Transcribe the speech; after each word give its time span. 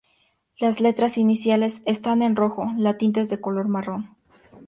Las 0.57 0.79
letras 0.79 1.19
iniciales 1.19 1.83
están 1.85 2.23
en 2.23 2.35
rojo, 2.35 2.71
la 2.75 2.97
tinta 2.97 3.21
es 3.21 3.29
de 3.29 3.39
color 3.39 3.67
marrón. 3.67 4.15